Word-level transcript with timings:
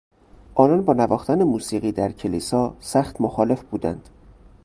آنان 0.55 0.81
با 0.85 0.93
نواختن 0.93 1.43
موسیقی 1.43 1.91
در 1.91 2.11
کلیسا 2.11 2.75
سخت 2.79 3.21
مخالف 3.21 3.63
بودند. 3.63 4.09